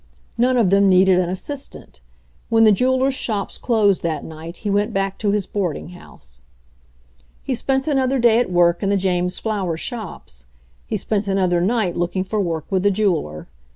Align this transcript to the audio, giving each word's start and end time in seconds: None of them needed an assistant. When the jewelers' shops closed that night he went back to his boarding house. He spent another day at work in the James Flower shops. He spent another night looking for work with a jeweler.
None 0.35 0.57
of 0.57 0.71
them 0.71 0.89
needed 0.89 1.19
an 1.19 1.29
assistant. 1.29 2.01
When 2.49 2.63
the 2.63 2.71
jewelers' 2.71 3.13
shops 3.13 3.59
closed 3.59 4.01
that 4.01 4.23
night 4.23 4.57
he 4.65 4.69
went 4.71 4.95
back 4.95 5.19
to 5.19 5.29
his 5.29 5.45
boarding 5.45 5.89
house. 5.89 6.43
He 7.43 7.53
spent 7.53 7.87
another 7.87 8.17
day 8.17 8.39
at 8.39 8.49
work 8.51 8.81
in 8.81 8.89
the 8.89 8.97
James 8.97 9.37
Flower 9.37 9.77
shops. 9.77 10.47
He 10.87 10.97
spent 10.97 11.27
another 11.27 11.61
night 11.61 11.95
looking 11.95 12.23
for 12.23 12.39
work 12.39 12.65
with 12.71 12.83
a 12.87 12.89
jeweler. 12.89 13.47